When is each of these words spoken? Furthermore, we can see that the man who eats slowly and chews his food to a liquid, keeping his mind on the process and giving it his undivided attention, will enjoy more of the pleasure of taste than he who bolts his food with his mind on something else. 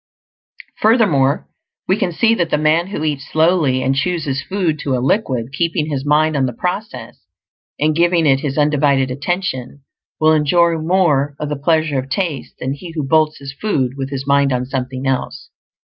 Furthermore, 0.81 1.47
we 1.87 1.95
can 1.95 2.11
see 2.11 2.33
that 2.33 2.49
the 2.49 2.57
man 2.57 2.87
who 2.87 3.03
eats 3.03 3.29
slowly 3.31 3.83
and 3.83 3.93
chews 3.95 4.23
his 4.25 4.41
food 4.41 4.79
to 4.79 4.95
a 4.95 4.99
liquid, 4.99 5.53
keeping 5.53 5.91
his 5.91 6.03
mind 6.03 6.35
on 6.35 6.47
the 6.47 6.53
process 6.53 7.21
and 7.79 7.95
giving 7.95 8.25
it 8.25 8.39
his 8.39 8.57
undivided 8.57 9.11
attention, 9.11 9.83
will 10.19 10.31
enjoy 10.33 10.79
more 10.79 11.35
of 11.39 11.49
the 11.49 11.55
pleasure 11.55 11.99
of 11.99 12.09
taste 12.09 12.55
than 12.57 12.73
he 12.73 12.91
who 12.95 13.03
bolts 13.07 13.37
his 13.37 13.53
food 13.53 13.91
with 13.95 14.09
his 14.09 14.25
mind 14.25 14.51
on 14.51 14.65
something 14.65 15.05
else. 15.05 15.51